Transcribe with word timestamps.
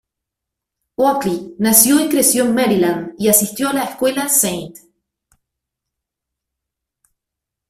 Oakley 0.97 1.53
nació 1.59 2.03
y 2.03 2.09
creció 2.09 2.43
en 2.45 2.55
Maryland, 2.55 3.13
y 3.19 3.29
asistió 3.29 3.69
a 3.69 3.73
la 3.73 3.83
escuela 3.83 4.23
"St. 4.25 4.81